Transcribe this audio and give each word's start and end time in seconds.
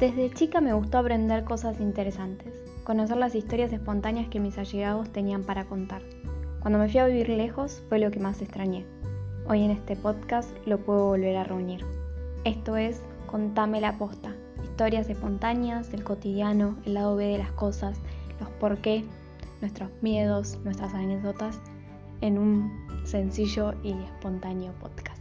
Desde 0.00 0.30
chica 0.30 0.60
me 0.60 0.72
gustó 0.72 0.98
aprender 0.98 1.44
cosas 1.44 1.80
interesantes, 1.80 2.52
conocer 2.84 3.16
las 3.16 3.34
historias 3.34 3.72
espontáneas 3.72 4.28
que 4.28 4.40
mis 4.40 4.58
allegados 4.58 5.10
tenían 5.10 5.44
para 5.44 5.64
contar. 5.64 6.02
Cuando 6.60 6.78
me 6.78 6.88
fui 6.88 6.98
a 6.98 7.06
vivir 7.06 7.28
lejos 7.28 7.82
fue 7.88 7.98
lo 7.98 8.10
que 8.10 8.20
más 8.20 8.42
extrañé. 8.42 8.84
Hoy 9.48 9.62
en 9.62 9.70
este 9.70 9.96
podcast 9.96 10.50
lo 10.66 10.78
puedo 10.78 11.06
volver 11.06 11.36
a 11.36 11.44
reunir. 11.44 11.84
Esto 12.44 12.76
es 12.76 13.02
Contame 13.26 13.80
la 13.80 13.96
posta, 13.96 14.34
historias 14.62 15.08
espontáneas 15.08 15.94
el 15.94 16.04
cotidiano, 16.04 16.76
el 16.84 16.94
lado 16.94 17.16
B 17.16 17.26
de 17.26 17.38
las 17.38 17.52
cosas, 17.52 17.98
los 18.40 18.50
por 18.50 18.78
qué, 18.78 19.04
nuestros 19.60 19.90
miedos, 20.02 20.58
nuestras 20.64 20.92
anécdotas, 20.92 21.60
en 22.20 22.38
un 22.38 22.70
sencillo 23.04 23.74
y 23.82 23.92
espontáneo 23.92 24.72
podcast. 24.80 25.11